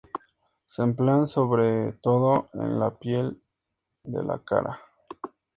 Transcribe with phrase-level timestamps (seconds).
[0.65, 3.39] Se emplean sobre todo en la piel
[4.03, 4.79] de la cara.